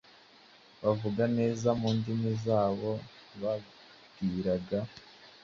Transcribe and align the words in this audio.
bavuga 0.83 1.23
neza 1.37 1.69
mu 1.79 1.89
ndimi 1.97 2.31
z’abo 2.43 2.91
babwiraga. 3.41 4.79